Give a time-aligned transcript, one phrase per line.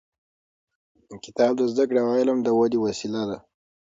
[1.23, 3.37] کتاب د زده کړې او علم د ودې وسیله ده.